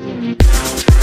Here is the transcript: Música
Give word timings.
Música 0.00 0.99